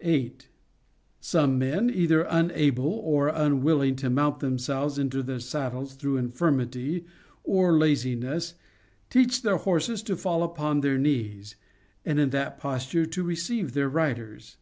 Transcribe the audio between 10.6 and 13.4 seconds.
their knees, and in that posture to